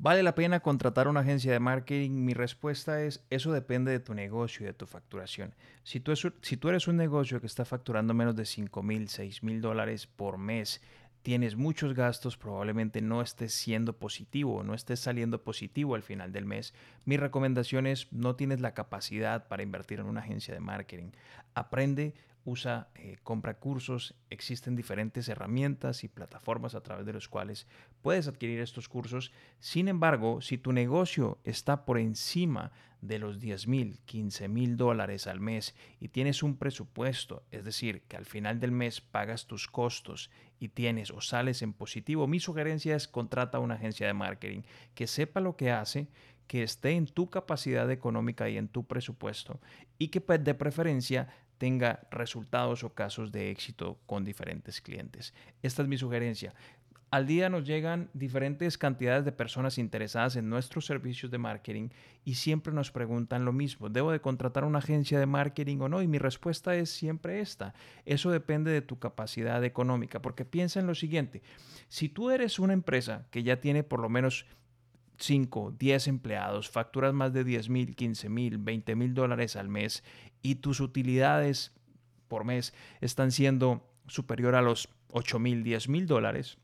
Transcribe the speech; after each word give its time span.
¿Vale 0.00 0.22
la 0.22 0.36
pena 0.36 0.60
contratar 0.60 1.08
una 1.08 1.20
agencia 1.20 1.50
de 1.50 1.58
marketing? 1.58 2.12
Mi 2.12 2.32
respuesta 2.32 3.02
es, 3.02 3.24
eso 3.30 3.50
depende 3.50 3.90
de 3.90 3.98
tu 3.98 4.14
negocio 4.14 4.62
y 4.62 4.66
de 4.66 4.72
tu 4.72 4.86
facturación. 4.86 5.56
Si 5.82 5.98
tú, 5.98 6.12
eres 6.68 6.86
un 6.86 6.96
negocio 6.96 7.40
que 7.40 7.48
está 7.48 7.64
facturando 7.64 8.14
menos 8.14 8.36
de 8.36 8.44
5 8.44 8.80
mil, 8.84 9.08
6 9.08 9.42
mil 9.42 9.60
dólares 9.60 10.06
por 10.06 10.38
mes, 10.38 10.80
tienes 11.22 11.56
muchos 11.56 11.94
gastos, 11.94 12.36
probablemente 12.36 13.02
no 13.02 13.20
estés 13.22 13.52
siendo 13.52 13.98
positivo, 13.98 14.62
no 14.62 14.72
estés 14.72 15.00
saliendo 15.00 15.42
positivo 15.42 15.96
al 15.96 16.04
final 16.04 16.30
del 16.30 16.44
mes. 16.44 16.74
Mi 17.04 17.16
recomendación 17.16 17.88
es, 17.88 18.06
no 18.12 18.36
tienes 18.36 18.60
la 18.60 18.74
capacidad 18.74 19.48
para 19.48 19.64
invertir 19.64 19.98
en 19.98 20.06
una 20.06 20.20
agencia 20.20 20.54
de 20.54 20.60
marketing. 20.60 21.10
Aprende 21.54 22.14
usa, 22.48 22.88
eh, 22.94 23.18
compra 23.22 23.58
cursos, 23.58 24.14
existen 24.30 24.74
diferentes 24.74 25.28
herramientas 25.28 26.02
y 26.04 26.08
plataformas 26.08 26.74
a 26.74 26.82
través 26.82 27.04
de 27.04 27.12
los 27.12 27.28
cuales 27.28 27.66
puedes 28.00 28.26
adquirir 28.26 28.60
estos 28.60 28.88
cursos. 28.88 29.32
Sin 29.60 29.88
embargo, 29.88 30.40
si 30.40 30.56
tu 30.56 30.72
negocio 30.72 31.38
está 31.44 31.84
por 31.84 31.98
encima 31.98 32.72
de 33.00 33.18
los 33.18 33.38
10 33.38 33.68
mil, 33.68 34.00
15 34.06 34.48
mil 34.48 34.76
dólares 34.76 35.26
al 35.26 35.40
mes 35.40 35.74
y 36.00 36.08
tienes 36.08 36.42
un 36.42 36.56
presupuesto, 36.56 37.44
es 37.50 37.64
decir, 37.64 38.02
que 38.08 38.16
al 38.16 38.24
final 38.24 38.58
del 38.58 38.72
mes 38.72 39.00
pagas 39.00 39.46
tus 39.46 39.68
costos 39.68 40.30
y 40.58 40.68
tienes 40.68 41.10
o 41.10 41.20
sales 41.20 41.62
en 41.62 41.72
positivo, 41.72 42.26
mi 42.26 42.40
sugerencia 42.40 42.96
es 42.96 43.06
contrata 43.06 43.60
una 43.60 43.74
agencia 43.74 44.06
de 44.06 44.14
marketing 44.14 44.62
que 44.94 45.06
sepa 45.06 45.40
lo 45.40 45.56
que 45.56 45.70
hace, 45.70 46.08
que 46.48 46.62
esté 46.62 46.92
en 46.92 47.06
tu 47.06 47.28
capacidad 47.30 47.88
económica 47.90 48.48
y 48.48 48.56
en 48.56 48.68
tu 48.68 48.84
presupuesto 48.84 49.60
y 49.98 50.08
que 50.08 50.20
pues, 50.20 50.42
de 50.42 50.54
preferencia 50.54 51.28
tenga 51.58 52.06
resultados 52.10 52.84
o 52.84 52.94
casos 52.94 53.32
de 53.32 53.50
éxito 53.50 53.98
con 54.06 54.24
diferentes 54.24 54.80
clientes. 54.80 55.34
Esta 55.62 55.82
es 55.82 55.88
mi 55.88 55.98
sugerencia. 55.98 56.54
Al 57.10 57.26
día 57.26 57.48
nos 57.48 57.64
llegan 57.64 58.10
diferentes 58.12 58.76
cantidades 58.76 59.24
de 59.24 59.32
personas 59.32 59.78
interesadas 59.78 60.36
en 60.36 60.50
nuestros 60.50 60.84
servicios 60.84 61.32
de 61.32 61.38
marketing 61.38 61.88
y 62.22 62.34
siempre 62.34 62.70
nos 62.70 62.90
preguntan 62.90 63.46
lo 63.46 63.52
mismo, 63.54 63.88
¿debo 63.88 64.12
de 64.12 64.20
contratar 64.20 64.64
una 64.64 64.80
agencia 64.80 65.18
de 65.18 65.24
marketing 65.24 65.78
o 65.80 65.88
no? 65.88 66.02
Y 66.02 66.06
mi 66.06 66.18
respuesta 66.18 66.74
es 66.74 66.90
siempre 66.90 67.40
esta, 67.40 67.72
eso 68.04 68.30
depende 68.30 68.70
de 68.70 68.82
tu 68.82 68.98
capacidad 68.98 69.64
económica, 69.64 70.20
porque 70.20 70.44
piensa 70.44 70.80
en 70.80 70.86
lo 70.86 70.94
siguiente, 70.94 71.42
si 71.88 72.10
tú 72.10 72.30
eres 72.30 72.58
una 72.58 72.74
empresa 72.74 73.26
que 73.30 73.42
ya 73.42 73.58
tiene 73.58 73.84
por 73.84 74.00
lo 74.00 74.10
menos 74.10 74.44
5, 75.18 75.74
10 75.78 76.08
empleados, 76.08 76.70
facturas 76.70 77.12
más 77.12 77.32
de 77.32 77.44
10 77.44 77.68
mil, 77.68 77.96
15 77.96 78.28
mil, 78.28 78.58
20 78.58 78.96
mil 78.96 79.14
dólares 79.14 79.56
al 79.56 79.68
mes 79.68 80.04
y 80.42 80.56
tus 80.56 80.80
utilidades 80.80 81.72
por 82.28 82.44
mes 82.44 82.72
están 83.00 83.32
siendo 83.32 83.84
superior 84.06 84.54
a 84.54 84.62
los 84.62 84.88
8 85.12 85.38
mil, 85.38 85.62
10 85.62 85.88
mil 85.88 86.06
dólares, 86.06 86.58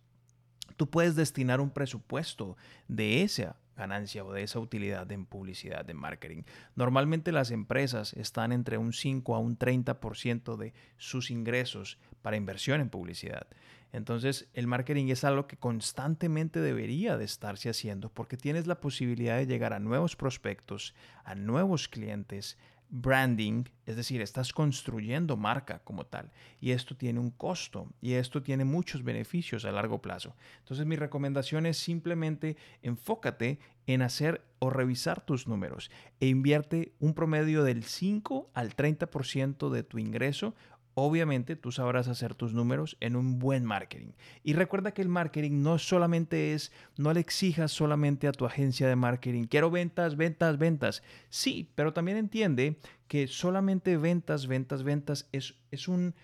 tú 0.77 0.88
puedes 0.88 1.16
destinar 1.16 1.61
un 1.61 1.70
presupuesto 1.70 2.56
de 2.88 3.22
esa 3.22 3.56
ganancia 3.77 4.25
o 4.25 4.33
de 4.33 4.42
esa 4.42 4.58
utilidad 4.58 5.11
en 5.12 5.27
publicidad, 5.27 5.84
de 5.84 5.94
marketing. 5.94 6.42
Normalmente 6.75 7.33
las 7.33 7.50
empresas 7.50 8.12
están 8.14 8.53
entre 8.53 8.78
un 8.78 8.92
5 8.92 9.34
a 9.34 9.39
un 9.39 9.58
30% 9.58 10.56
de 10.56 10.72
sus 10.97 11.30
ingresos 11.30 11.98
para 12.22 12.36
inversión 12.36 12.80
en 12.80 12.91
publicidad. 12.91 13.47
Entonces, 13.95 14.48
el 14.55 14.67
marketing 14.67 15.06
es 15.11 15.22
algo 15.22 15.47
que 15.47 15.56
constantemente 15.56 16.61
debería 16.61 17.17
de 17.17 17.25
estarse 17.25 17.70
haciendo 17.70 18.08
porque 18.08 18.36
tienes 18.36 18.67
la 18.67 18.80
posibilidad 18.80 19.36
de 19.36 19.47
llegar 19.47 19.72
a 19.72 19.78
nuevos 19.78 20.17
prospectos, 20.17 20.95
a 21.22 21.36
nuevos 21.36 21.86
clientes, 21.86 22.58
branding, 22.90 23.64
es 23.86 23.96
decir, 23.96 24.20
estás 24.20 24.52
construyendo 24.52 25.36
marca 25.36 25.80
como 25.80 26.06
tal. 26.06 26.30
Y 26.60 26.70
esto 26.70 26.96
tiene 26.96 27.20
un 27.20 27.30
costo 27.30 27.88
y 28.00 28.12
esto 28.14 28.42
tiene 28.42 28.64
muchos 28.64 29.02
beneficios 29.02 29.64
a 29.64 29.72
largo 29.72 30.00
plazo. 30.00 30.34
Entonces 30.60 30.86
mi 30.86 30.96
recomendación 30.96 31.66
es 31.66 31.78
simplemente 31.78 32.56
enfócate 32.82 33.58
en 33.86 34.02
hacer 34.02 34.42
o 34.58 34.70
revisar 34.70 35.20
tus 35.20 35.46
números 35.46 35.90
e 36.20 36.27
invierte 36.27 36.94
un 37.00 37.14
promedio 37.14 37.64
del 37.64 37.84
5 37.84 38.50
al 38.55 38.74
30% 38.74 39.70
de 39.70 39.82
tu 39.82 39.98
ingreso 39.98 40.55
Obviamente 40.94 41.56
tú 41.56 41.72
sabrás 41.72 42.08
hacer 42.08 42.34
tus 42.34 42.55
números 42.55 42.96
en 43.00 43.16
un 43.16 43.38
buen 43.38 43.64
marketing. 43.64 44.12
Y 44.42 44.52
recuerda 44.52 44.94
que 44.94 45.02
el 45.02 45.08
marketing 45.08 45.62
no 45.62 45.78
solamente 45.78 46.55
es, 46.55 46.72
no 46.96 47.12
le 47.12 47.20
exijas 47.20 47.72
solamente 47.72 48.28
a 48.28 48.32
tu 48.32 48.46
agencia 48.46 48.88
de 48.88 48.96
marketing, 48.96 49.44
quiero 49.44 49.70
ventas, 49.70 50.16
ventas, 50.16 50.58
ventas. 50.58 51.02
Sí, 51.28 51.70
pero 51.74 51.92
también 51.92 52.16
entiende 52.16 52.78
que 53.08 53.27
solamente 53.27 53.96
ventas, 53.96 54.46
ventas, 54.46 54.82
ventas 54.82 55.28
es, 55.32 55.55
es 55.70 55.88
un 55.88 56.14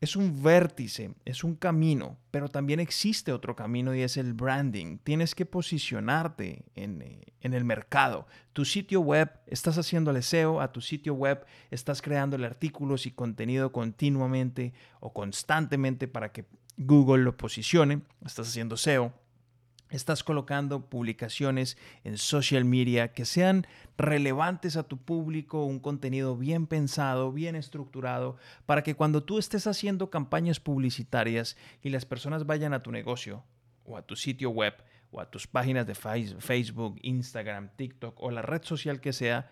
es 0.00 0.14
un 0.14 0.42
vértice, 0.42 1.14
es 1.24 1.42
un 1.42 1.56
camino, 1.56 2.18
pero 2.30 2.48
también 2.48 2.80
existe 2.80 3.32
otro 3.32 3.56
camino 3.56 3.94
y 3.94 4.02
es 4.02 4.16
el 4.16 4.34
branding. 4.34 4.98
Tienes 4.98 5.34
que 5.34 5.46
posicionarte 5.46 6.64
en, 6.74 7.02
eh, 7.02 7.20
en, 7.46 7.54
el 7.54 7.64
mercado. 7.64 8.26
Tu 8.52 8.64
sitio 8.64 9.00
web, 9.00 9.30
estás 9.46 9.78
haciendo 9.78 10.20
SEO 10.20 10.60
a 10.60 10.72
tu 10.72 10.80
sitio 10.80 11.14
web, 11.14 11.46
estás 11.70 12.02
creando 12.02 12.36
artículos 12.44 13.06
y 13.06 13.12
contenido 13.12 13.72
continuamente 13.72 14.74
o 15.00 15.12
constantemente 15.12 16.08
para 16.08 16.32
que 16.32 16.44
Google 16.76 17.24
lo 17.24 17.36
posicione, 17.36 18.02
estás 18.24 18.48
haciendo 18.48 18.76
SEO 18.76 19.12
estás 19.90 20.24
colocando 20.24 20.88
publicaciones 20.88 21.76
en 22.04 22.18
social 22.18 22.64
media 22.64 23.12
que 23.12 23.24
sean 23.24 23.66
relevantes 23.96 24.76
a 24.76 24.82
tu 24.82 24.98
público, 24.98 25.64
un 25.64 25.80
contenido 25.80 26.36
bien 26.36 26.66
pensado, 26.66 27.32
bien 27.32 27.56
estructurado, 27.56 28.36
para 28.66 28.82
que 28.82 28.94
cuando 28.94 29.22
tú 29.22 29.38
estés 29.38 29.66
haciendo 29.66 30.10
campañas 30.10 30.60
publicitarias 30.60 31.56
y 31.82 31.90
las 31.90 32.04
personas 32.04 32.46
vayan 32.46 32.72
a 32.72 32.82
tu 32.82 32.90
negocio 32.90 33.44
o 33.84 33.96
a 33.96 34.02
tu 34.02 34.16
sitio 34.16 34.50
web 34.50 34.74
o 35.16 35.20
a 35.20 35.30
tus 35.30 35.46
páginas 35.46 35.86
de 35.86 35.94
Facebook, 35.94 36.98
Instagram, 37.02 37.70
TikTok 37.76 38.20
o 38.20 38.30
la 38.30 38.42
red 38.42 38.62
social 38.62 39.00
que 39.00 39.12
sea, 39.12 39.50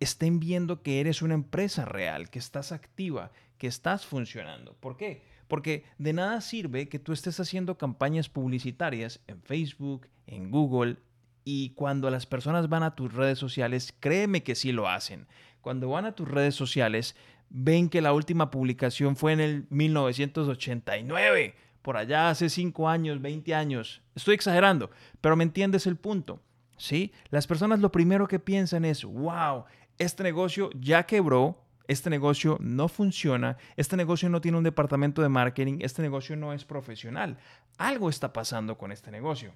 estén 0.00 0.38
viendo 0.38 0.82
que 0.82 1.00
eres 1.00 1.22
una 1.22 1.34
empresa 1.34 1.84
real, 1.84 2.30
que 2.30 2.38
estás 2.38 2.70
activa, 2.70 3.32
que 3.58 3.66
estás 3.66 4.06
funcionando. 4.06 4.74
¿Por 4.74 4.96
qué? 4.96 5.24
Porque 5.48 5.84
de 5.98 6.12
nada 6.12 6.40
sirve 6.40 6.88
que 6.88 6.98
tú 6.98 7.12
estés 7.12 7.40
haciendo 7.40 7.76
campañas 7.78 8.28
publicitarias 8.28 9.20
en 9.26 9.42
Facebook, 9.42 10.08
en 10.26 10.50
Google, 10.50 10.98
y 11.44 11.70
cuando 11.70 12.08
las 12.10 12.24
personas 12.24 12.68
van 12.68 12.82
a 12.82 12.94
tus 12.94 13.12
redes 13.12 13.38
sociales, 13.38 13.94
créeme 14.00 14.42
que 14.42 14.54
sí 14.54 14.72
lo 14.72 14.88
hacen. 14.88 15.26
Cuando 15.60 15.90
van 15.90 16.06
a 16.06 16.14
tus 16.14 16.28
redes 16.28 16.54
sociales, 16.54 17.16
ven 17.50 17.88
que 17.88 18.00
la 18.00 18.12
última 18.12 18.50
publicación 18.50 19.16
fue 19.16 19.32
en 19.32 19.40
el 19.40 19.66
1989, 19.68 21.54
por 21.84 21.98
allá 21.98 22.30
hace 22.30 22.48
5 22.48 22.88
años, 22.88 23.20
20 23.20 23.54
años. 23.54 24.00
Estoy 24.14 24.34
exagerando, 24.34 24.90
pero 25.20 25.36
me 25.36 25.44
entiendes 25.44 25.86
el 25.86 25.96
punto. 25.96 26.40
¿Sí? 26.78 27.12
Las 27.28 27.46
personas 27.46 27.80
lo 27.80 27.92
primero 27.92 28.26
que 28.26 28.40
piensan 28.40 28.86
es, 28.86 29.04
wow, 29.04 29.64
este 29.98 30.22
negocio 30.22 30.70
ya 30.80 31.04
quebró, 31.04 31.62
este 31.86 32.08
negocio 32.08 32.56
no 32.58 32.88
funciona, 32.88 33.58
este 33.76 33.98
negocio 33.98 34.30
no 34.30 34.40
tiene 34.40 34.56
un 34.56 34.64
departamento 34.64 35.20
de 35.20 35.28
marketing, 35.28 35.80
este 35.82 36.00
negocio 36.00 36.36
no 36.36 36.54
es 36.54 36.64
profesional. 36.64 37.36
Algo 37.76 38.08
está 38.08 38.32
pasando 38.32 38.78
con 38.78 38.90
este 38.90 39.10
negocio. 39.10 39.52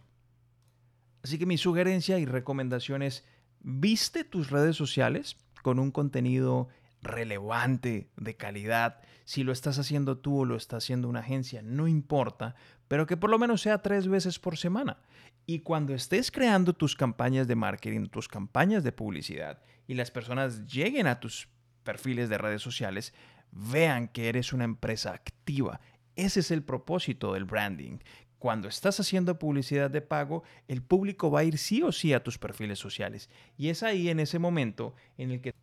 Así 1.23 1.39
que 1.39 1.47
mi 1.47 1.57
sugerencia 1.57 2.19
y 2.19 2.27
recomendación 2.27 3.03
es, 3.03 3.25
viste 3.61 4.23
tus 4.23 4.51
redes 4.51 4.77
sociales 4.77 5.39
con 5.63 5.79
un 5.79 5.91
contenido 5.91 6.69
relevante, 7.03 8.11
de 8.17 8.37
calidad. 8.37 9.01
Si 9.25 9.45
lo 9.45 9.53
estás 9.53 9.79
haciendo 9.79 10.19
tú 10.19 10.41
o 10.41 10.45
lo 10.45 10.57
está 10.57 10.79
haciendo 10.79 11.09
una 11.09 11.21
agencia, 11.21 11.63
no 11.63 11.87
importa, 11.89 12.55
pero 12.89 13.07
que 13.07 13.17
por 13.17 13.31
lo 13.31 13.39
menos 13.39 13.63
sea 13.63 13.83
tres 13.83 14.09
veces 14.09 14.39
por 14.39 14.57
semana. 14.57 14.99
Y 15.47 15.61
cuando 15.61 15.95
estés 15.95 16.31
creando 16.31 16.73
tus 16.73 16.95
campañas 16.95 17.47
de 17.47 17.55
marketing, 17.55 18.09
tus 18.09 18.29
campañas 18.29 18.85
de 18.85 18.93
publicidad, 18.93 19.63
y 19.87 19.95
las 19.95 20.11
personas 20.11 20.67
lleguen 20.67 21.07
a 21.07 21.21
tus 21.21 21.49
perfiles 21.83 22.29
de 22.29 22.39
redes 22.39 22.61
sociales, 22.61 23.15
vean 23.51 24.09
que 24.09 24.29
eres 24.29 24.53
una 24.53 24.65
empresa 24.65 25.13
activa. 25.13 25.81
Ese 26.17 26.41
es 26.41 26.51
el 26.51 26.63
propósito 26.63 27.33
del 27.33 27.45
branding. 27.45 27.99
Cuando 28.39 28.69
estás 28.69 29.01
haciendo 29.01 29.39
publicidad 29.39 29.91
de 29.91 30.03
pago, 30.03 30.43
el 30.69 30.83
público 30.83 31.31
va 31.31 31.41
a 31.41 31.45
ir 31.45 31.59
sí 31.59 31.83
o 31.83 31.91
sí 31.91 32.13
a 32.13 32.23
tus 32.23 32.39
perfiles 32.39 32.79
sociales. 32.79 33.31
Y 33.57 33.69
es 33.71 33.83
ahí 33.83 34.11
en 34.11 34.21
ese 34.21 34.39
momento 34.39 34.95
en 35.17 35.31
el 35.31 35.41
que 35.41 35.55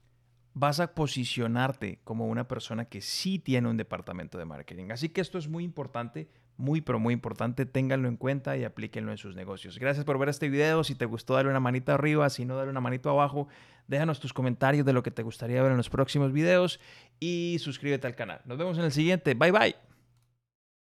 vas 0.56 0.80
a 0.80 0.96
posicionarte 0.96 2.00
como 2.04 2.26
una 2.26 2.48
persona 2.48 2.86
que 2.86 3.02
sí 3.02 3.38
tiene 3.38 3.70
un 3.70 3.78
departamento 3.78 4.40
de 4.40 4.46
marketing. 4.46 4.90
Así 4.92 5.10
que 5.10 5.22
esto 5.22 5.38
es 5.38 5.48
muy 5.48 5.64
importante 5.64 6.28
muy, 6.58 6.82
pero 6.82 7.00
muy 7.00 7.14
importante, 7.14 7.66
ténganlo 7.66 8.08
en 8.08 8.16
cuenta 8.16 8.56
y 8.56 8.64
aplíquenlo 8.64 9.12
en 9.12 9.18
sus 9.18 9.36
negocios. 9.36 9.78
Gracias 9.78 10.06
por 10.06 10.18
ver 10.18 10.30
este 10.30 10.50
video. 10.50 10.84
Si 10.84 10.96
te 10.96 11.06
gustó, 11.06 11.34
dale 11.34 11.50
una 11.50 11.60
manita 11.60 11.94
arriba. 11.94 12.30
Si 12.30 12.46
no, 12.46 12.56
dale 12.56 12.70
una 12.70 12.82
manito 12.82 13.10
abajo. 13.10 13.48
Déjanos 13.88 14.20
tus 14.20 14.34
comentarios 14.34 14.86
de 14.86 14.94
lo 14.94 15.04
que 15.04 15.12
te 15.12 15.22
gustaría 15.22 15.62
ver 15.62 15.72
en 15.72 15.78
los 15.78 15.90
próximos 15.90 16.32
videos 16.32 16.80
y 17.20 17.58
suscríbete 17.60 18.08
al 18.08 18.16
canal. 18.16 18.42
Nos 18.46 18.58
vemos 18.58 18.78
en 18.78 18.86
el 18.86 18.92
siguiente. 18.92 19.34
Bye 19.34 19.52
bye. 19.52 19.95